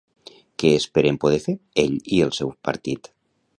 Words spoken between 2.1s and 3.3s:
i el seu partit?